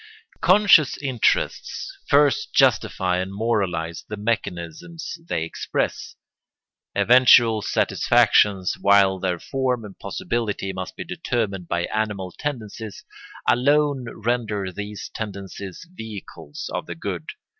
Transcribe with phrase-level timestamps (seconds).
[0.41, 6.15] Conscious interests first justify and moralise the mechanisms they express.
[6.95, 13.05] Eventual satisfactions, while their form and possibility must be determined by animal tendencies,
[13.47, 17.27] alone render these tendencies vehicles of the good.